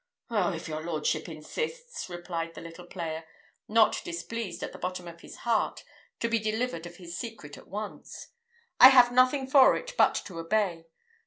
[0.31, 3.23] "Oh, if your lordship insists," replied the little player,
[3.67, 5.83] not displeased at the bottom of his heart
[6.21, 8.29] to be delivered of his secret at once,
[8.79, 10.87] "I have nothing for it but to obey.